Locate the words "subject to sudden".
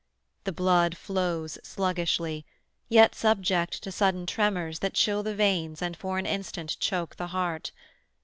3.13-4.25